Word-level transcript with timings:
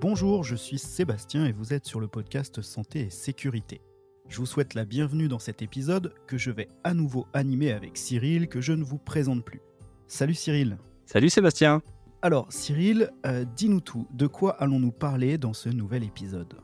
Bonjour, 0.00 0.44
je 0.44 0.54
suis 0.54 0.78
Sébastien 0.78 1.44
et 1.46 1.50
vous 1.50 1.72
êtes 1.72 1.84
sur 1.84 1.98
le 1.98 2.06
podcast 2.06 2.62
Santé 2.62 3.00
et 3.00 3.10
Sécurité. 3.10 3.80
Je 4.28 4.36
vous 4.36 4.46
souhaite 4.46 4.74
la 4.74 4.84
bienvenue 4.84 5.26
dans 5.26 5.40
cet 5.40 5.60
épisode 5.60 6.14
que 6.28 6.38
je 6.38 6.52
vais 6.52 6.68
à 6.84 6.94
nouveau 6.94 7.26
animer 7.32 7.72
avec 7.72 7.96
Cyril 7.96 8.46
que 8.46 8.60
je 8.60 8.72
ne 8.72 8.84
vous 8.84 8.98
présente 8.98 9.44
plus. 9.44 9.60
Salut 10.06 10.34
Cyril. 10.34 10.78
Salut 11.04 11.30
Sébastien. 11.30 11.82
Alors 12.22 12.46
Cyril, 12.48 13.10
euh, 13.26 13.44
dis-nous 13.56 13.80
tout, 13.80 14.06
de 14.12 14.28
quoi 14.28 14.52
allons-nous 14.62 14.92
parler 14.92 15.36
dans 15.36 15.52
ce 15.52 15.68
nouvel 15.68 16.04
épisode? 16.04 16.54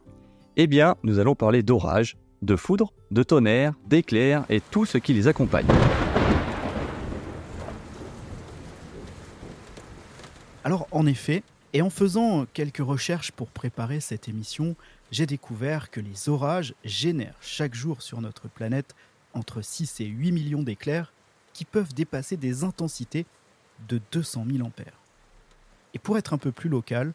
Eh 0.56 0.68
bien, 0.68 0.94
nous 1.02 1.18
allons 1.18 1.34
parler 1.34 1.64
d'orage, 1.64 2.16
de 2.40 2.54
foudre, 2.54 2.92
de 3.10 3.24
tonnerre, 3.24 3.74
d'éclairs 3.88 4.44
et 4.48 4.60
tout 4.60 4.84
ce 4.84 4.96
qui 4.98 5.12
les 5.12 5.26
accompagne. 5.26 5.66
Alors 10.62 10.86
en 10.92 11.04
effet, 11.06 11.42
et 11.74 11.82
en 11.82 11.90
faisant 11.90 12.46
quelques 12.52 12.78
recherches 12.78 13.32
pour 13.32 13.48
préparer 13.48 13.98
cette 13.98 14.28
émission, 14.28 14.76
j'ai 15.10 15.26
découvert 15.26 15.90
que 15.90 16.00
les 16.00 16.28
orages 16.28 16.72
génèrent 16.84 17.34
chaque 17.40 17.74
jour 17.74 18.00
sur 18.00 18.20
notre 18.20 18.46
planète 18.48 18.94
entre 19.34 19.60
6 19.60 20.00
et 20.00 20.04
8 20.04 20.30
millions 20.30 20.62
d'éclairs 20.62 21.12
qui 21.52 21.64
peuvent 21.64 21.92
dépasser 21.92 22.36
des 22.36 22.62
intensités 22.62 23.26
de 23.88 24.00
200 24.12 24.46
000 24.52 24.66
ampères. 24.66 25.00
Et 25.94 25.98
pour 25.98 26.16
être 26.16 26.32
un 26.32 26.38
peu 26.38 26.52
plus 26.52 26.70
local, 26.70 27.12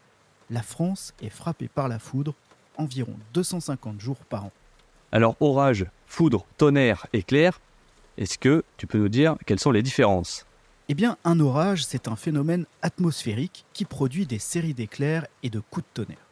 la 0.50 0.62
France 0.62 1.14
est 1.22 1.30
frappée 1.30 1.70
par 1.70 1.88
la 1.88 1.98
foudre 1.98 2.36
environ 2.76 3.16
250 3.34 4.02
jours 4.02 4.20
par 4.26 4.46
an. 4.46 4.52
Alors 5.14 5.38
orage, 5.40 5.86
foudre, 6.06 6.46
tonnerre, 6.58 7.08
éclair, 7.14 7.62
est-ce 8.18 8.38
que 8.38 8.66
tu 8.76 8.88
peux 8.88 8.98
nous 8.98 9.10
dire 9.10 9.38
quelles 9.46 9.60
sont 9.60 9.72
les 9.72 9.84
différences? 9.84 10.46
Eh 10.92 10.96
bien, 10.96 11.18
un 11.24 11.40
orage, 11.40 11.86
c'est 11.86 12.08
un 12.08 12.16
phénomène 12.16 12.66
atmosphérique 12.82 13.64
qui 13.74 13.86
produit 13.86 14.26
des 14.26 14.40
séries 14.40 14.74
d'éclairs 14.74 15.28
et 15.44 15.52
de 15.52 15.60
coups 15.60 15.86
de 15.86 16.04
tonnerre. 16.04 16.26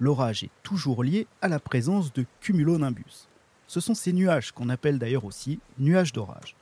L'orage 0.00 0.42
est 0.42 0.50
toujours 0.62 1.04
lié 1.04 1.26
à 1.42 1.48
la 1.48 1.58
présence 1.60 2.10
de 2.14 2.24
cumulonimbus. 2.40 3.28
Ce 3.66 3.80
sont 3.80 3.92
ces 3.94 4.14
nuages 4.14 4.52
qu'on 4.52 4.70
appelle 4.70 4.98
d'ailleurs 4.98 5.26
aussi 5.26 5.60
nuages 5.78 6.14
d'orage. 6.14 6.56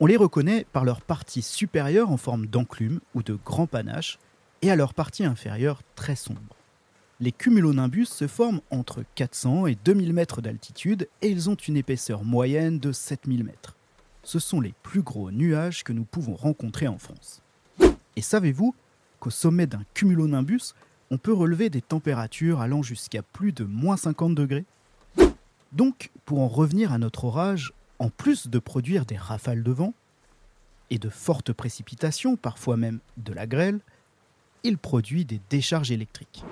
On 0.00 0.06
les 0.06 0.16
reconnaît 0.16 0.66
par 0.72 0.86
leur 0.86 1.02
partie 1.02 1.42
supérieure 1.42 2.10
en 2.10 2.16
forme 2.16 2.46
d'enclume 2.46 3.00
ou 3.14 3.22
de 3.22 3.34
grand 3.34 3.66
panache 3.66 4.18
et 4.62 4.70
à 4.70 4.76
leur 4.76 4.94
partie 4.94 5.26
inférieure 5.26 5.82
très 5.96 6.16
sombre. 6.16 6.56
Les 7.20 7.30
cumulonimbus 7.30 8.06
se 8.06 8.26
forment 8.26 8.62
entre 8.70 9.04
400 9.16 9.66
et 9.66 9.76
2000 9.84 10.14
mètres 10.14 10.40
d'altitude 10.40 11.10
et 11.20 11.28
ils 11.28 11.50
ont 11.50 11.56
une 11.56 11.76
épaisseur 11.76 12.24
moyenne 12.24 12.78
de 12.78 12.90
7000 12.90 13.44
mètres 13.44 13.73
ce 14.24 14.38
sont 14.38 14.60
les 14.60 14.74
plus 14.82 15.02
gros 15.02 15.30
nuages 15.30 15.84
que 15.84 15.92
nous 15.92 16.04
pouvons 16.04 16.34
rencontrer 16.34 16.88
en 16.88 16.98
France. 16.98 17.42
Et 18.16 18.22
savez-vous 18.22 18.74
qu'au 19.20 19.30
sommet 19.30 19.66
d'un 19.66 19.84
cumulonimbus, 19.94 20.74
on 21.10 21.18
peut 21.18 21.32
relever 21.32 21.70
des 21.70 21.82
températures 21.82 22.60
allant 22.60 22.82
jusqu'à 22.82 23.22
plus 23.22 23.52
de 23.52 23.64
moins 23.64 23.96
50 23.96 24.34
degrés? 24.34 24.64
Donc, 25.72 26.10
pour 26.24 26.40
en 26.40 26.48
revenir 26.48 26.92
à 26.92 26.98
notre 26.98 27.24
orage, 27.24 27.72
en 27.98 28.08
plus 28.08 28.48
de 28.48 28.58
produire 28.58 29.04
des 29.04 29.16
rafales 29.16 29.62
de 29.62 29.72
vent 29.72 29.94
et 30.90 30.98
de 30.98 31.08
fortes 31.08 31.52
précipitations, 31.52 32.36
parfois 32.36 32.76
même 32.76 33.00
de 33.16 33.32
la 33.32 33.46
grêle, 33.46 33.80
il 34.62 34.78
produit 34.78 35.24
des 35.24 35.40
décharges 35.50 35.90
électriques. 35.90 36.44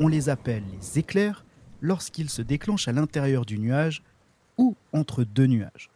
On 0.00 0.08
les 0.08 0.28
appelle 0.28 0.64
les 0.72 0.98
éclairs 0.98 1.44
lorsqu'il 1.80 2.30
se 2.30 2.42
déclenche 2.42 2.88
à 2.88 2.92
l'intérieur 2.92 3.44
du 3.44 3.58
nuage 3.58 4.02
ou 4.58 4.76
entre 4.92 5.24
deux 5.24 5.46
nuages. 5.46 5.90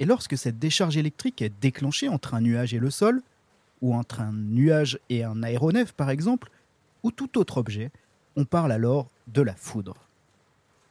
Et 0.00 0.04
lorsque 0.04 0.36
cette 0.36 0.58
décharge 0.58 0.96
électrique 0.96 1.42
est 1.42 1.52
déclenchée 1.60 2.08
entre 2.08 2.34
un 2.34 2.40
nuage 2.40 2.74
et 2.74 2.78
le 2.78 2.90
sol, 2.90 3.22
ou 3.80 3.94
entre 3.94 4.20
un 4.20 4.32
nuage 4.32 4.98
et 5.10 5.24
un 5.24 5.42
aéronef 5.42 5.92
par 5.92 6.10
exemple, 6.10 6.50
ou 7.02 7.10
tout 7.10 7.38
autre 7.38 7.58
objet, 7.58 7.90
on 8.36 8.44
parle 8.44 8.72
alors 8.72 9.08
de 9.26 9.42
la 9.42 9.54
foudre. 9.54 9.96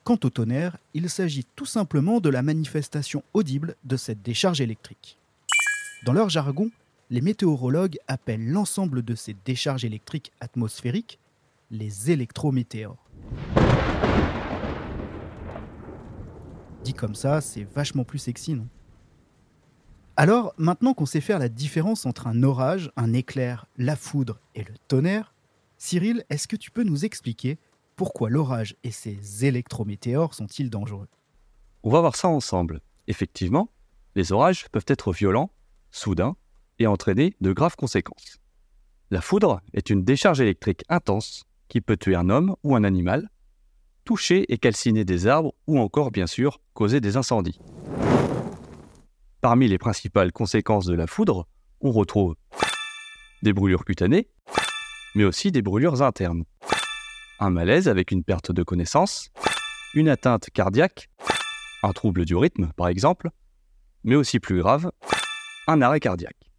Quant 0.03 0.19
au 0.24 0.30
tonnerre, 0.30 0.78
il 0.94 1.09
s'agit 1.09 1.46
tout 1.56 1.66
simplement 1.66 2.19
de 2.19 2.30
la 2.30 2.41
manifestation 2.41 3.24
audible 3.34 3.75
de 3.84 3.97
cette 3.97 4.22
décharge 4.22 4.62
électrique. 4.62 5.18
Dans 6.06 6.13
leur 6.13 6.30
jargon, 6.30 6.72
les 7.12 7.22
météorologues 7.22 8.00
appellent 8.07 8.50
l'ensemble 8.50 9.03
de 9.03 9.16
ces 9.16 9.36
décharges 9.46 9.86
électriques 9.86 10.31
atmosphériques 10.40 11.19
les 11.69 12.12
électrométéores. 12.12 13.11
Dit 16.84 16.94
comme 16.94 17.16
ça, 17.16 17.41
c'est 17.41 17.63
vachement 17.63 18.03
plus 18.03 18.19
sexy, 18.19 18.53
non? 18.53 18.67
Alors, 20.17 20.53
maintenant 20.57 20.94
qu'on 20.94 21.06
sait 21.06 21.22
faire 21.22 21.39
la 21.39 21.50
différence 21.50 22.06
entre 22.06 22.28
un 22.28 22.44
orage, 22.44 22.91
un 22.95 23.13
éclair, 23.13 23.66
la 23.78 23.95
foudre 23.95 24.39
et 24.56 24.63
le 24.63 24.73
tonnerre, 24.88 25.34
Cyril, 25.78 26.25
est-ce 26.29 26.47
que 26.47 26.56
tu 26.56 26.69
peux 26.69 26.84
nous 26.84 27.06
expliquer 27.06 27.57
pourquoi 27.95 28.29
l'orage 28.29 28.75
et 28.84 28.91
ses 28.91 29.45
électrométéores 29.45 30.35
sont-ils 30.35 30.69
dangereux? 30.69 31.07
On 31.81 31.89
va 31.89 32.01
voir 32.01 32.16
ça 32.16 32.28
ensemble. 32.28 32.81
Effectivement, 33.07 33.72
les 34.13 34.31
orages 34.31 34.69
peuvent 34.69 34.85
être 34.85 35.12
violents, 35.12 35.50
soudains 35.89 36.35
et 36.78 36.85
entraîner 36.85 37.35
de 37.41 37.51
graves 37.51 37.75
conséquences. 37.75 38.38
La 39.09 39.22
foudre 39.22 39.62
est 39.73 39.89
une 39.89 40.03
décharge 40.03 40.39
électrique 40.39 40.83
intense 40.88 41.45
qui 41.68 41.81
peut 41.81 41.97
tuer 41.97 42.16
un 42.16 42.29
homme 42.29 42.56
ou 42.63 42.75
un 42.75 42.83
animal, 42.83 43.31
toucher 44.12 44.52
et 44.52 44.58
calciner 44.58 45.06
des 45.06 45.26
arbres 45.26 45.54
ou 45.68 45.80
encore, 45.80 46.12
bien 46.12 46.28
sûr, 46.28 46.60
causer 46.74 47.00
des 47.00 47.16
incendies. 47.16 47.62
Parmi 49.40 49.70
les 49.70 49.78
principales 49.78 50.34
conséquences 50.34 50.86
de 50.86 50.94
la 50.94 51.08
foudre, 51.08 51.48
on 51.80 51.92
retrouve 51.92 52.36
des 53.42 53.54
brûlures 53.54 53.86
cutanées, 53.86 54.28
mais 55.16 55.24
aussi 55.24 55.54
des 55.54 55.62
brûlures 55.62 56.02
internes, 56.02 56.44
un 57.40 57.52
malaise 57.52 57.88
avec 57.88 58.12
une 58.12 58.26
perte 58.26 58.52
de 58.52 58.64
connaissance, 58.64 59.30
une 59.94 60.10
atteinte 60.10 60.50
cardiaque, 60.50 61.10
un 61.82 61.94
trouble 61.94 62.26
du 62.26 62.36
rythme 62.36 62.74
par 62.76 62.90
exemple, 62.90 63.30
mais 64.04 64.16
aussi 64.16 64.42
plus 64.42 64.60
grave, 64.60 64.92
un 65.68 65.82
arrêt 65.82 66.02
cardiaque. 66.02 66.52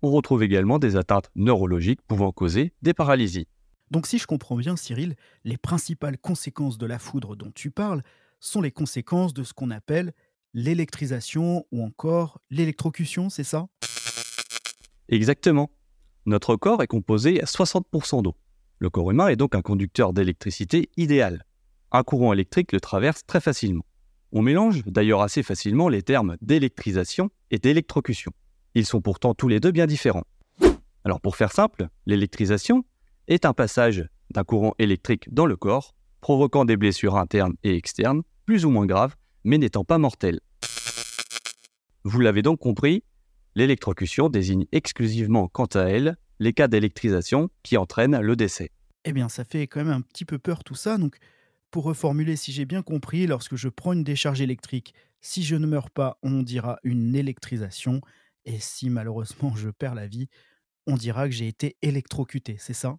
On 0.00 0.10
retrouve 0.10 0.42
également 0.42 0.78
des 0.78 0.96
atteintes 0.96 1.30
neurologiques 1.36 2.00
pouvant 2.08 2.32
causer 2.32 2.72
des 2.80 2.94
paralysies. 2.94 3.46
Donc 3.90 4.06
si 4.06 4.18
je 4.18 4.26
comprends 4.26 4.56
bien, 4.56 4.76
Cyril, 4.76 5.16
les 5.44 5.56
principales 5.56 6.18
conséquences 6.18 6.78
de 6.78 6.86
la 6.86 6.98
foudre 6.98 7.36
dont 7.36 7.50
tu 7.54 7.70
parles 7.70 8.02
sont 8.40 8.60
les 8.60 8.70
conséquences 8.70 9.34
de 9.34 9.42
ce 9.44 9.52
qu'on 9.52 9.70
appelle 9.70 10.12
l'électrisation 10.54 11.66
ou 11.72 11.82
encore 11.82 12.40
l'électrocution, 12.50 13.30
c'est 13.30 13.44
ça? 13.44 13.68
Exactement. 15.08 15.70
Notre 16.26 16.56
corps 16.56 16.82
est 16.82 16.86
composé 16.86 17.40
à 17.40 17.46
60% 17.46 18.22
d'eau. 18.22 18.34
Le 18.78 18.90
corps 18.90 19.10
humain 19.10 19.28
est 19.28 19.36
donc 19.36 19.54
un 19.54 19.62
conducteur 19.62 20.12
d'électricité 20.12 20.90
idéal. 20.96 21.44
Un 21.90 22.02
courant 22.02 22.32
électrique 22.32 22.72
le 22.72 22.80
traverse 22.80 23.24
très 23.26 23.40
facilement. 23.40 23.84
On 24.30 24.42
mélange 24.42 24.84
d'ailleurs 24.84 25.22
assez 25.22 25.42
facilement 25.42 25.88
les 25.88 26.02
termes 26.02 26.36
d'électrisation 26.42 27.30
et 27.50 27.58
d'électrocution. 27.58 28.32
Ils 28.74 28.84
sont 28.84 29.00
pourtant 29.00 29.34
tous 29.34 29.48
les 29.48 29.58
deux 29.58 29.70
bien 29.70 29.86
différents. 29.86 30.24
Alors 31.04 31.20
pour 31.20 31.36
faire 31.36 31.52
simple, 31.52 31.88
l'électrisation, 32.04 32.84
est 33.28 33.44
un 33.44 33.52
passage 33.52 34.08
d'un 34.30 34.44
courant 34.44 34.74
électrique 34.78 35.32
dans 35.32 35.46
le 35.46 35.56
corps, 35.56 35.94
provoquant 36.20 36.64
des 36.64 36.76
blessures 36.76 37.16
internes 37.16 37.54
et 37.62 37.76
externes, 37.76 38.22
plus 38.46 38.64
ou 38.64 38.70
moins 38.70 38.86
graves, 38.86 39.14
mais 39.44 39.58
n'étant 39.58 39.84
pas 39.84 39.98
mortelles. 39.98 40.40
Vous 42.04 42.20
l'avez 42.20 42.42
donc 42.42 42.58
compris, 42.58 43.04
l'électrocution 43.54 44.28
désigne 44.28 44.66
exclusivement 44.72 45.48
quant 45.48 45.66
à 45.66 45.82
elle 45.82 46.16
les 46.40 46.52
cas 46.52 46.68
d'électrisation 46.68 47.50
qui 47.62 47.76
entraînent 47.76 48.18
le 48.20 48.36
décès. 48.36 48.70
Eh 49.04 49.12
bien, 49.12 49.28
ça 49.28 49.44
fait 49.44 49.66
quand 49.66 49.84
même 49.84 49.92
un 49.92 50.00
petit 50.00 50.24
peu 50.24 50.38
peur 50.38 50.64
tout 50.64 50.74
ça, 50.74 50.98
donc 50.98 51.18
pour 51.70 51.84
reformuler, 51.84 52.36
si 52.36 52.52
j'ai 52.52 52.64
bien 52.64 52.82
compris, 52.82 53.26
lorsque 53.26 53.56
je 53.56 53.68
prends 53.68 53.92
une 53.92 54.04
décharge 54.04 54.40
électrique, 54.40 54.94
si 55.20 55.42
je 55.42 55.56
ne 55.56 55.66
meurs 55.66 55.90
pas, 55.90 56.18
on 56.22 56.42
dira 56.42 56.78
une 56.82 57.14
électrisation, 57.14 58.00
et 58.44 58.58
si 58.58 58.88
malheureusement 58.88 59.54
je 59.54 59.68
perds 59.68 59.94
la 59.94 60.06
vie, 60.06 60.28
on 60.86 60.96
dira 60.96 61.26
que 61.28 61.34
j'ai 61.34 61.48
été 61.48 61.76
électrocuté, 61.82 62.56
c'est 62.58 62.72
ça? 62.72 62.96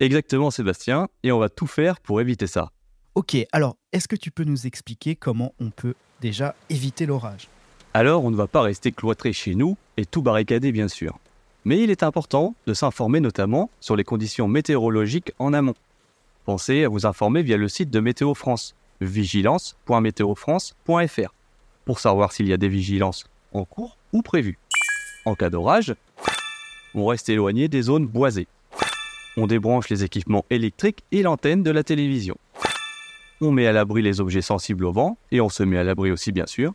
Exactement 0.00 0.50
Sébastien, 0.50 1.08
et 1.22 1.30
on 1.30 1.38
va 1.38 1.50
tout 1.50 1.66
faire 1.66 2.00
pour 2.00 2.22
éviter 2.22 2.46
ça. 2.46 2.72
Ok, 3.14 3.36
alors 3.52 3.76
est-ce 3.92 4.08
que 4.08 4.16
tu 4.16 4.30
peux 4.30 4.44
nous 4.44 4.66
expliquer 4.66 5.14
comment 5.14 5.52
on 5.60 5.68
peut 5.68 5.92
déjà 6.22 6.54
éviter 6.70 7.04
l'orage? 7.04 7.48
Alors 7.92 8.24
on 8.24 8.30
ne 8.30 8.36
va 8.36 8.46
pas 8.46 8.62
rester 8.62 8.92
cloîtré 8.92 9.34
chez 9.34 9.54
nous 9.54 9.76
et 9.98 10.06
tout 10.06 10.22
barricader 10.22 10.72
bien 10.72 10.88
sûr. 10.88 11.18
Mais 11.66 11.82
il 11.82 11.90
est 11.90 12.02
important 12.02 12.54
de 12.66 12.72
s'informer 12.72 13.20
notamment 13.20 13.68
sur 13.80 13.94
les 13.94 14.04
conditions 14.04 14.48
météorologiques 14.48 15.32
en 15.38 15.52
amont. 15.52 15.74
Pensez 16.46 16.84
à 16.84 16.88
vous 16.88 17.04
informer 17.04 17.42
via 17.42 17.58
le 17.58 17.68
site 17.68 17.90
de 17.90 18.00
Météo 18.00 18.32
France, 18.32 18.74
vigilance.météofrance.fr, 19.02 21.34
pour 21.84 22.00
savoir 22.00 22.32
s'il 22.32 22.48
y 22.48 22.54
a 22.54 22.56
des 22.56 22.68
vigilances 22.68 23.26
en 23.52 23.66
cours 23.66 23.98
ou 24.14 24.22
prévues. 24.22 24.58
En 25.26 25.34
cas 25.34 25.50
d'orage, 25.50 25.94
on 26.94 27.04
reste 27.04 27.28
éloigné 27.28 27.68
des 27.68 27.82
zones 27.82 28.06
boisées. 28.06 28.48
On 29.42 29.46
débranche 29.46 29.88
les 29.88 30.04
équipements 30.04 30.44
électriques 30.50 31.02
et 31.12 31.22
l'antenne 31.22 31.62
de 31.62 31.70
la 31.70 31.82
télévision. 31.82 32.36
On 33.40 33.52
met 33.52 33.66
à 33.66 33.72
l'abri 33.72 34.02
les 34.02 34.20
objets 34.20 34.42
sensibles 34.42 34.84
au 34.84 34.92
vent, 34.92 35.16
et 35.32 35.40
on 35.40 35.48
se 35.48 35.62
met 35.62 35.78
à 35.78 35.82
l'abri 35.82 36.10
aussi 36.10 36.30
bien 36.30 36.44
sûr. 36.44 36.74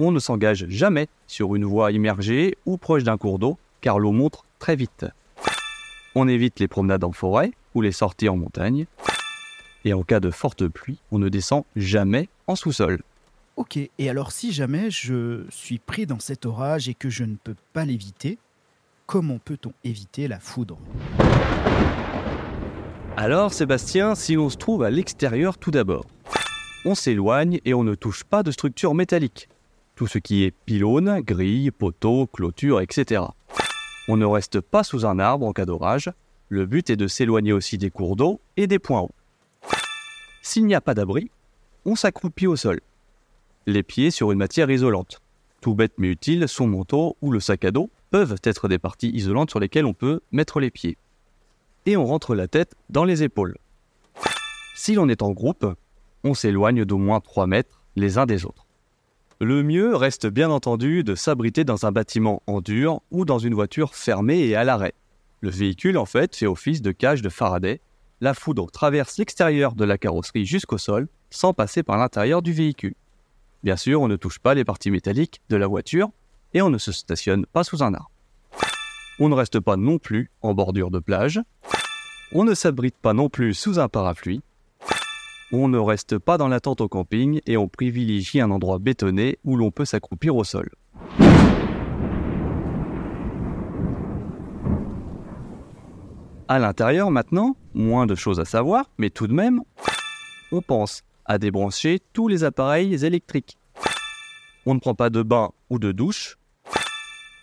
On 0.00 0.10
ne 0.10 0.18
s'engage 0.18 0.66
jamais 0.68 1.06
sur 1.28 1.54
une 1.54 1.64
voie 1.64 1.92
immergée 1.92 2.56
ou 2.66 2.78
proche 2.78 3.04
d'un 3.04 3.16
cours 3.16 3.38
d'eau, 3.38 3.58
car 3.80 4.00
l'eau 4.00 4.10
montre 4.10 4.44
très 4.58 4.74
vite. 4.74 5.06
On 6.16 6.26
évite 6.26 6.58
les 6.58 6.66
promenades 6.66 7.04
en 7.04 7.12
forêt 7.12 7.52
ou 7.76 7.80
les 7.80 7.92
sorties 7.92 8.28
en 8.28 8.36
montagne. 8.36 8.86
Et 9.84 9.92
en 9.92 10.02
cas 10.02 10.18
de 10.18 10.32
forte 10.32 10.66
pluie, 10.66 10.98
on 11.12 11.20
ne 11.20 11.28
descend 11.28 11.62
jamais 11.76 12.28
en 12.48 12.56
sous-sol. 12.56 13.02
Ok, 13.54 13.76
et 13.76 14.10
alors 14.10 14.32
si 14.32 14.50
jamais 14.50 14.90
je 14.90 15.44
suis 15.48 15.78
pris 15.78 16.06
dans 16.06 16.18
cet 16.18 16.44
orage 16.44 16.88
et 16.88 16.94
que 16.94 17.08
je 17.08 17.22
ne 17.22 17.36
peux 17.36 17.54
pas 17.72 17.84
l'éviter, 17.84 18.36
comment 19.08 19.38
peut-on 19.38 19.72
éviter 19.84 20.28
la 20.28 20.38
foudre? 20.38 20.78
Alors 23.16 23.52
Sébastien, 23.54 24.14
si 24.14 24.36
on 24.36 24.50
se 24.50 24.58
trouve 24.58 24.82
à 24.82 24.90
l'extérieur 24.90 25.56
tout 25.56 25.70
d'abord, 25.70 26.04
on 26.84 26.94
s'éloigne 26.94 27.58
et 27.64 27.72
on 27.72 27.82
ne 27.82 27.94
touche 27.94 28.22
pas 28.22 28.42
de 28.42 28.50
structure 28.50 28.94
métallique. 28.94 29.48
Tout 29.96 30.06
ce 30.06 30.18
qui 30.18 30.44
est 30.44 30.50
pylône, 30.50 31.20
grille, 31.22 31.70
poteau, 31.70 32.26
clôture, 32.26 32.80
etc. 32.82 33.22
On 34.08 34.18
ne 34.18 34.26
reste 34.26 34.60
pas 34.60 34.84
sous 34.84 35.06
un 35.06 35.18
arbre 35.18 35.46
en 35.46 35.52
cas 35.52 35.64
d'orage. 35.64 36.12
Le 36.50 36.66
but 36.66 36.90
est 36.90 36.96
de 36.96 37.08
s'éloigner 37.08 37.52
aussi 37.52 37.78
des 37.78 37.90
cours 37.90 38.14
d'eau 38.14 38.40
et 38.56 38.66
des 38.66 38.78
points 38.78 39.00
hauts. 39.00 39.14
S'il 40.42 40.66
n'y 40.66 40.74
a 40.74 40.80
pas 40.80 40.94
d'abri, 40.94 41.30
on 41.86 41.96
s'accroupit 41.96 42.46
au 42.46 42.56
sol 42.56 42.80
les 43.66 43.82
pieds 43.82 44.10
sur 44.10 44.32
une 44.32 44.38
matière 44.38 44.70
isolante. 44.70 45.20
Tout 45.60 45.74
bête 45.74 45.92
mais 45.98 46.08
utile, 46.08 46.46
son 46.46 46.66
manteau 46.66 47.16
ou 47.20 47.32
le 47.32 47.40
sac 47.40 47.64
à 47.64 47.70
dos 47.70 47.90
peuvent 48.10 48.36
être 48.42 48.68
des 48.68 48.78
parties 48.78 49.10
isolantes 49.10 49.50
sur 49.50 49.60
lesquelles 49.60 49.86
on 49.86 49.94
peut 49.94 50.20
mettre 50.32 50.60
les 50.60 50.70
pieds. 50.70 50.96
Et 51.86 51.96
on 51.96 52.04
rentre 52.04 52.34
la 52.34 52.48
tête 52.48 52.74
dans 52.90 53.04
les 53.04 53.22
épaules. 53.22 53.56
Si 54.74 54.94
l'on 54.94 55.08
est 55.08 55.22
en 55.22 55.32
groupe, 55.32 55.66
on 56.24 56.34
s'éloigne 56.34 56.84
d'au 56.84 56.98
moins 56.98 57.20
3 57.20 57.46
mètres 57.46 57.82
les 57.96 58.18
uns 58.18 58.26
des 58.26 58.44
autres. 58.44 58.66
Le 59.40 59.62
mieux 59.62 59.94
reste 59.94 60.26
bien 60.26 60.50
entendu 60.50 61.04
de 61.04 61.14
s'abriter 61.14 61.64
dans 61.64 61.86
un 61.86 61.92
bâtiment 61.92 62.42
en 62.46 62.60
dur 62.60 63.02
ou 63.10 63.24
dans 63.24 63.38
une 63.38 63.54
voiture 63.54 63.94
fermée 63.94 64.40
et 64.40 64.56
à 64.56 64.64
l'arrêt. 64.64 64.94
Le 65.40 65.50
véhicule 65.50 65.96
en 65.96 66.06
fait 66.06 66.34
fait 66.34 66.46
office 66.46 66.82
de 66.82 66.90
cage 66.90 67.22
de 67.22 67.28
Faraday. 67.28 67.80
La 68.20 68.34
foudre 68.34 68.68
traverse 68.70 69.16
l'extérieur 69.18 69.74
de 69.74 69.84
la 69.84 69.96
carrosserie 69.96 70.44
jusqu'au 70.44 70.78
sol 70.78 71.08
sans 71.30 71.52
passer 71.52 71.84
par 71.84 71.98
l'intérieur 71.98 72.42
du 72.42 72.52
véhicule. 72.52 72.94
Bien 73.62 73.76
sûr, 73.76 74.00
on 74.00 74.08
ne 74.08 74.16
touche 74.16 74.40
pas 74.40 74.54
les 74.54 74.64
parties 74.64 74.90
métalliques 74.90 75.40
de 75.48 75.56
la 75.56 75.68
voiture 75.68 76.10
et 76.54 76.62
on 76.62 76.70
ne 76.70 76.78
se 76.78 76.92
stationne 76.92 77.46
pas 77.46 77.64
sous 77.64 77.82
un 77.82 77.94
arbre. 77.94 78.10
On 79.20 79.28
ne 79.28 79.34
reste 79.34 79.60
pas 79.60 79.76
non 79.76 79.98
plus 79.98 80.30
en 80.42 80.54
bordure 80.54 80.90
de 80.90 80.98
plage. 80.98 81.40
On 82.32 82.44
ne 82.44 82.54
s'abrite 82.54 82.96
pas 82.96 83.14
non 83.14 83.28
plus 83.28 83.54
sous 83.54 83.78
un 83.78 83.88
parapluie. 83.88 84.42
On 85.50 85.68
ne 85.68 85.78
reste 85.78 86.18
pas 86.18 86.38
dans 86.38 86.48
la 86.48 86.60
tente 86.60 86.80
au 86.80 86.88
camping 86.88 87.40
et 87.46 87.56
on 87.56 87.68
privilégie 87.68 88.40
un 88.40 88.50
endroit 88.50 88.78
bétonné 88.78 89.38
où 89.44 89.56
l'on 89.56 89.70
peut 89.70 89.86
s'accroupir 89.86 90.36
au 90.36 90.44
sol. 90.44 90.68
À 96.48 96.58
l'intérieur 96.58 97.10
maintenant, 97.10 97.56
moins 97.74 98.06
de 98.06 98.14
choses 98.14 98.40
à 98.40 98.46
savoir, 98.46 98.90
mais 98.96 99.10
tout 99.10 99.26
de 99.26 99.34
même, 99.34 99.60
on 100.50 100.62
pense 100.62 101.02
à 101.26 101.36
débrancher 101.36 102.00
tous 102.14 102.26
les 102.26 102.42
appareils 102.42 103.04
électriques. 103.04 103.58
On 104.64 104.74
ne 104.74 104.80
prend 104.80 104.94
pas 104.94 105.10
de 105.10 105.22
bain 105.22 105.50
ou 105.68 105.78
de 105.78 105.92
douche. 105.92 106.37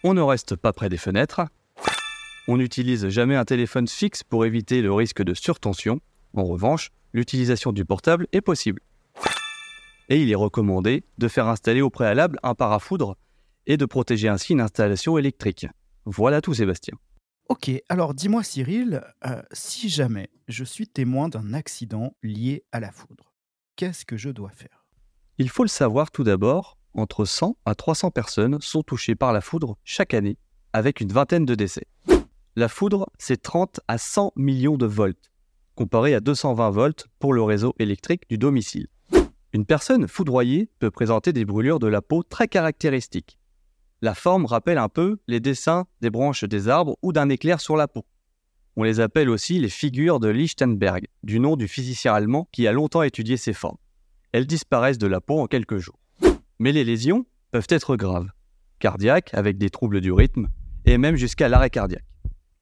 On 0.07 0.13
ne 0.13 0.22
reste 0.22 0.56
pas 0.56 0.72
près 0.72 0.88
des 0.88 0.98
fenêtres. 0.98 1.42
On 2.48 2.57
n'utilise 2.57 3.10
jamais 3.10 3.36
un 3.36 3.44
téléphone 3.44 3.88
fixe 3.88 4.24
pour 4.24 4.46
éviter 4.46 4.84
le 4.84 4.94
risque 4.94 5.24
de 5.24 5.34
surtension. 5.34 6.00
En 6.36 6.44
revanche, 6.44 6.92
l'utilisation 7.12 7.72
du 7.72 7.86
portable 7.86 8.28
est 8.31 8.42
possible. 8.42 8.84
Et 10.10 10.22
il 10.22 10.30
est 10.30 10.36
recommandé 10.36 11.06
de 11.18 11.28
faire 11.28 11.48
installer 11.48 11.81
au 11.81 11.90
préalable 11.90 12.38
un 12.44 12.54
parafoudre 12.54 13.18
et 13.66 13.78
de 13.78 13.86
protéger 13.86 14.28
ainsi 14.28 14.54
une 14.54 14.62
installation 14.62 15.18
électrique. 15.18 15.66
Voilà 16.06 16.40
tout 16.40 16.54
Sébastien. 16.54 16.94
Ok, 17.50 17.72
alors 17.90 18.13
dis-moi 18.13 18.44
Cyril, 18.44 19.02
euh, 19.25 19.42
si 19.54 19.90
jamais 19.90 20.30
je 20.48 20.63
suis 20.63 20.88
témoin 20.88 21.30
d'un 21.30 21.52
accident 21.56 22.16
lié 22.22 22.63
à 22.72 22.80
la 22.80 22.92
foudre, 22.92 23.34
qu'est-ce 23.75 24.06
que 24.06 24.18
je 24.18 24.30
dois 24.30 24.52
faire? 24.52 24.86
Il 25.40 25.50
faut 25.50 25.63
le 25.63 25.68
savoir 25.68 26.12
tout 26.12 26.24
d'abord, 26.24 26.75
entre 26.95 27.25
100 27.25 27.57
à 27.65 27.75
300 27.75 28.12
personnes 28.12 28.59
sont 28.62 28.83
touchées 28.83 29.15
par 29.15 29.33
la 29.33 29.42
foudre 29.42 29.77
chaque 29.83 30.13
année, 30.13 30.38
avec 30.74 31.01
une 31.01 31.12
vingtaine 31.12 31.45
de 31.45 31.56
décès. 31.56 31.88
La 32.56 32.68
foudre, 32.68 33.09
c'est 33.18 33.42
30 33.42 33.81
à 33.88 33.97
100 33.97 34.33
millions 34.36 34.77
de 34.77 34.86
volts, 34.86 35.31
comparé 35.75 36.15
à 36.15 36.19
220 36.19 36.69
volts 36.69 37.07
pour 37.19 37.33
le 37.33 37.44
réseau 37.44 37.75
électrique 37.80 38.24
du 38.30 38.38
domicile. 38.38 38.88
Une 39.53 39.65
personne 39.65 40.07
foudroyée 40.07 40.69
peut 40.80 40.92
présenter 40.92 41.31
des 41.31 41.45
brûlures 41.45 41.80
de 41.80 41.88
la 41.88 42.01
peau 42.01 42.24
très 42.24 42.47
caractéristiques. 42.47 43.39
La 44.01 44.13
forme 44.13 44.45
rappelle 44.45 44.77
un 44.77 44.89
peu 44.89 45.18
les 45.27 45.39
dessins 45.39 45.86
des 46.01 46.09
branches 46.09 46.44
des 46.44 46.68
arbres 46.68 46.97
ou 47.01 47.13
d'un 47.13 47.30
éclair 47.30 47.62
sur 47.62 47.77
la 47.77 47.88
peau. 47.88 48.06
On 48.75 48.83
les 48.83 49.00
appelle 49.00 49.30
aussi 49.30 49.59
les 49.59 49.69
figures 49.69 50.19
de 50.19 50.27
Lichtenberg, 50.27 51.07
du 51.24 51.39
nom 51.39 51.56
du 51.56 51.69
physicien 51.69 52.13
allemand 52.13 52.50
qui 52.51 52.68
a 52.68 52.74
longtemps 52.74 53.03
étudié 53.03 53.38
ces 53.38 53.53
formes. 53.53 53.77
Elles 54.33 54.47
disparaissent 54.47 54.97
de 54.97 55.07
la 55.07 55.21
peau 55.21 55.39
en 55.39 55.47
quelques 55.47 55.77
jours. 55.77 56.00
Mais 56.60 56.72
les 56.72 56.84
lésions 56.84 57.25
peuvent 57.52 57.68
être 57.69 57.96
graves, 57.96 58.30
cardiaques 58.80 59.34
avec 59.34 59.57
des 59.57 59.69
troubles 59.69 60.02
du 60.02 60.12
rythme, 60.12 60.48
et 60.86 60.98
même 60.98 61.16
jusqu'à 61.16 61.50
l'arrêt 61.50 61.69
cardiaque. 61.69 62.06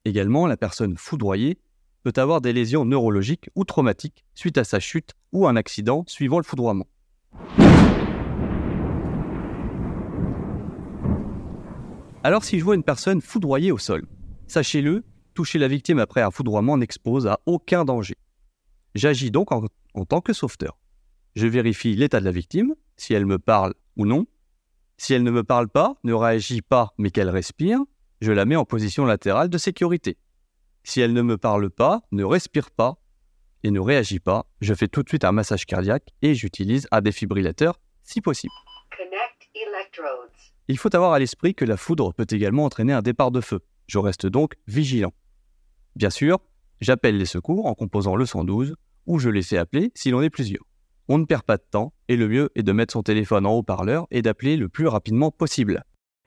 Également, 0.05 0.47
la 0.47 0.57
personne 0.57 0.97
foudroyée 0.97 1.59
peut 2.03 2.13
avoir 2.17 2.41
des 2.41 2.53
lésions 2.53 2.85
neurologiques 2.85 3.49
ou 3.55 3.63
traumatiques 3.63 4.25
suite 4.35 4.57
à 4.57 4.63
sa 4.63 4.79
chute 4.79 5.13
ou 5.31 5.47
un 5.47 5.55
accident 5.55 6.03
suivant 6.07 6.37
le 6.37 6.43
foudroiement. 6.43 6.87
Alors 12.25 12.43
si 12.43 12.57
je 12.57 12.63
vois 12.63 12.75
une 12.75 12.83
personne 12.83 13.21
foudroyée 13.21 13.71
au 13.71 13.77
sol, 13.77 14.05
sachez-le, 14.47 15.03
toucher 15.33 15.59
la 15.59 15.67
victime 15.67 15.99
après 15.99 16.21
un 16.21 16.31
foudroiement 16.31 16.77
n'expose 16.77 17.27
à 17.27 17.39
aucun 17.45 17.85
danger. 17.85 18.15
J'agis 18.95 19.31
donc 19.31 19.51
en, 19.51 19.67
tant 20.05 20.21
que 20.21 20.33
sauveteur. 20.33 20.77
Je 21.35 21.47
vérifie 21.47 21.95
l'état 21.95 22.19
de 22.19 22.25
la 22.25 22.31
victime, 22.31 22.75
si 22.95 23.13
elle 23.13 23.25
me 23.25 23.39
parle 23.39 23.73
ou 23.95 24.05
non. 24.05 24.25
Si 24.97 25.13
elle 25.13 25.23
ne 25.23 25.31
me 25.31 25.43
parle 25.43 25.69
pas, 25.69 25.95
ne 26.03 26.13
réagit 26.13 26.61
pas, 26.61 26.93
mais 26.97 27.09
qu'elle 27.09 27.29
respire, 27.29 27.79
je 28.21 28.31
la 28.31 28.45
mets 28.45 28.55
en 28.55 28.65
position 28.65 29.05
latérale 29.05 29.49
de 29.49 29.57
sécurité. 29.57 30.17
Si 30.83 31.01
elle 31.01 31.13
ne 31.13 31.21
me 31.21 31.37
parle 31.37 31.69
pas, 31.69 32.01
ne 32.11 32.23
respire 32.23 32.71
pas 32.71 32.97
et 33.63 33.71
ne 33.71 33.79
réagit 33.79 34.19
pas, 34.19 34.45
je 34.61 34.73
fais 34.73 34.87
tout 34.87 35.03
de 35.03 35.09
suite 35.09 35.23
un 35.23 35.31
massage 35.31 35.65
cardiaque 35.65 36.09
et 36.21 36.35
j'utilise 36.35 36.87
un 36.91 37.01
défibrillateur 37.01 37.79
si 38.03 38.21
possible. 38.21 38.53
Il 40.67 40.77
faut 40.77 40.93
avoir 40.95 41.13
à 41.13 41.19
l'esprit 41.19 41.55
que 41.55 41.65
la 41.65 41.77
foudre 41.77 42.13
peut 42.13 42.27
également 42.29 42.65
entraîner 42.65 42.93
un 42.93 43.01
départ 43.01 43.31
de 43.31 43.41
feu. 43.41 43.59
Je 43.87 43.99
reste 43.99 44.25
donc 44.25 44.53
vigilant. 44.67 45.13
Bien 45.95 46.09
sûr, 46.09 46.39
j'appelle 46.81 47.17
les 47.17 47.25
secours 47.25 47.65
en 47.65 47.73
composant 47.73 48.15
le 48.15 48.25
112 48.25 48.75
ou 49.05 49.19
je 49.19 49.29
les 49.29 49.43
fais 49.43 49.57
appeler 49.57 49.91
si 49.95 50.11
l'on 50.11 50.21
est 50.21 50.29
plusieurs. 50.29 50.63
On 51.09 51.17
ne 51.17 51.25
perd 51.25 51.43
pas 51.43 51.57
de 51.57 51.63
temps 51.69 51.93
et 52.07 52.15
le 52.15 52.29
mieux 52.29 52.49
est 52.55 52.63
de 52.63 52.71
mettre 52.71 52.93
son 52.93 53.03
téléphone 53.03 53.45
en 53.45 53.53
haut-parleur 53.53 54.07
et 54.09 54.21
d'appeler 54.21 54.55
le 54.55 54.69
plus 54.69 54.87
rapidement 54.87 55.31
possible. 55.31 55.83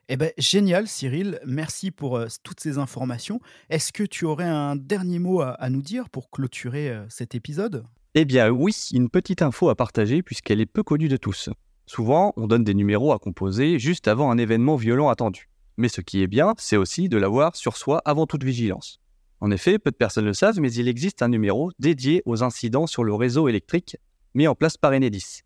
Eh 0.08 0.16
ben, 0.16 0.30
génial, 0.38 0.86
Cyril. 0.86 1.40
Merci 1.46 1.90
pour 1.90 2.16
euh, 2.16 2.26
toutes 2.44 2.60
ces 2.60 2.78
informations. 2.78 3.40
Est-ce 3.70 3.92
que 3.92 4.04
tu 4.04 4.24
aurais 4.24 4.44
un 4.44 4.76
dernier 4.76 5.18
mot 5.18 5.40
à, 5.40 5.68
nous 5.70 5.82
dire 5.82 6.10
pour 6.10 6.30
clôturer 6.30 6.90
euh, 6.90 7.04
cet 7.08 7.34
épisode? 7.34 7.84
Eh 8.14 8.24
bien, 8.24 8.50
oui, 8.50 8.72
une 8.92 9.08
petite 9.08 9.42
info 9.42 9.68
à 9.68 9.74
partager 9.74 10.22
puisqu'elle 10.22 10.60
est 10.60 10.66
peu 10.66 10.82
connue 10.82 11.08
de 11.08 11.16
tous. 11.16 11.48
Souvent, 11.86 12.34
on 12.36 12.46
donne 12.46 12.62
des 12.62 12.74
numéros 12.74 13.12
à 13.12 13.18
composer 13.18 13.78
juste 13.78 14.08
avant 14.08 14.30
un 14.30 14.38
événement 14.38 14.76
violent 14.76 15.08
attendu. 15.08 15.48
Mais 15.76 15.88
ce 15.88 16.00
qui 16.00 16.22
est 16.22 16.26
bien, 16.26 16.54
c'est 16.58 16.76
aussi 16.76 17.08
de 17.08 17.16
l'avoir 17.16 17.56
sur 17.56 17.76
soi 17.76 18.00
avant 18.04 18.26
toute 18.26 18.44
vigilance. 18.44 19.00
En 19.40 19.50
effet, 19.50 19.78
peu 19.78 19.90
de 19.90 19.96
personnes 19.96 20.24
le 20.24 20.32
savent, 20.34 20.60
mais 20.60 20.72
il 20.72 20.88
existe 20.88 21.22
un 21.22 21.28
numéro 21.28 21.70
dédié 21.78 22.22
aux 22.26 22.42
incidents 22.42 22.86
sur 22.86 23.04
le 23.04 23.14
réseau 23.14 23.48
électrique 23.48 23.96
mis 24.36 24.46
en 24.46 24.54
place 24.54 24.76
par 24.76 24.92
Enedis. 24.92 25.40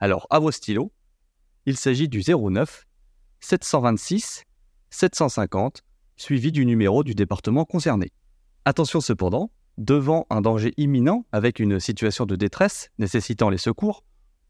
Alors, 0.00 0.26
à 0.30 0.38
vos 0.38 0.50
stylos, 0.50 0.90
il 1.66 1.76
s'agit 1.76 2.08
du 2.08 2.22
09 2.26 2.86
726 3.40 4.44
750 4.88 5.82
suivi 6.16 6.50
du 6.50 6.66
numéro 6.66 7.04
du 7.04 7.14
département 7.14 7.64
concerné. 7.64 8.12
Attention 8.64 9.00
cependant, 9.00 9.50
devant 9.78 10.26
un 10.30 10.40
danger 10.40 10.72
imminent 10.78 11.24
avec 11.32 11.60
une 11.60 11.78
situation 11.80 12.26
de 12.26 12.34
détresse 12.34 12.90
nécessitant 12.98 13.50
les 13.50 13.58
secours, 13.58 14.04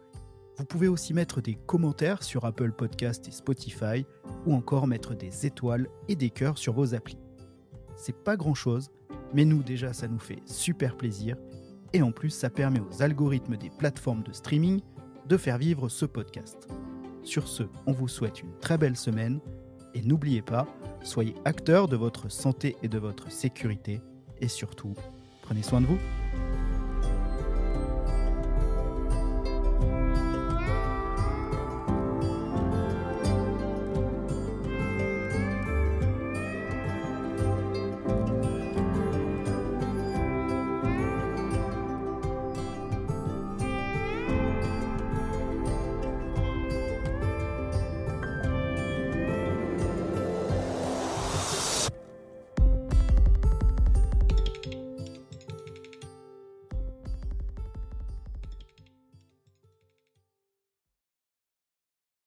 Vous 0.56 0.64
pouvez 0.64 0.88
aussi 0.88 1.14
mettre 1.14 1.42
des 1.42 1.56
commentaires 1.56 2.24
sur 2.24 2.46
Apple 2.46 2.72
Podcast 2.72 3.28
et 3.28 3.32
Spotify 3.32 4.06
ou 4.46 4.54
encore 4.54 4.88
mettre 4.88 5.16
des 5.16 5.46
étoiles 5.46 5.90
et 6.08 6.16
des 6.16 6.30
cœurs 6.30 6.58
sur 6.58 6.72
vos 6.72 6.96
applis. 6.96 7.20
C'est 7.98 8.24
pas 8.24 8.38
grand 8.38 8.56
chose, 8.56 8.90
Mais 9.34 9.44
nous 9.44 9.64
déjà, 9.64 9.92
ça 9.92 10.08
nous 10.08 10.20
fait 10.20 10.40
super 10.46 10.96
plaisir. 10.96 11.36
Et 11.94 12.02
en 12.02 12.12
plus, 12.12 12.32
ça 12.32 12.50
permet 12.50 12.80
aux 12.80 13.02
algorithmes 13.02 13.56
des 13.56 13.70
plateformes 13.70 14.24
de 14.24 14.34
streaming 14.34 14.82
de 15.28 15.38
faire 15.38 15.58
vivre 15.58 15.90
ce 15.90 16.06
podcast. 16.06 16.68
Sur 17.24 17.48
ce, 17.48 17.64
on 17.86 17.94
vous 17.94 18.08
souhaite 18.08 18.42
une 18.42 18.58
très 18.60 18.78
belle 18.78 18.98
semaine. 18.98 19.40
Et 19.94 20.02
n'oubliez 20.02 20.42
pas, 20.42 20.68
soyez 21.04 21.36
acteurs 21.46 21.88
de 21.88 21.96
votre 21.96 22.30
santé 22.30 22.76
et 22.82 22.88
de 22.88 22.98
votre 22.98 23.32
sécurité. 23.32 24.02
Et 24.42 24.48
surtout, 24.48 24.96
prenez 25.44 25.62
soin 25.62 25.82
de 25.82 25.86
vous. 25.86 26.00